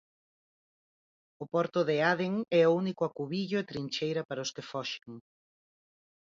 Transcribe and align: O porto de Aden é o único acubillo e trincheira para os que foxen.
O 1.43 1.45
porto 1.53 1.79
de 1.89 1.97
Aden 2.11 2.33
é 2.61 2.61
o 2.67 2.75
único 2.81 3.01
acubillo 3.09 3.57
e 3.59 3.67
trincheira 3.71 4.21
para 4.29 4.45
os 4.45 4.53
que 4.55 4.67
foxen. 4.71 5.13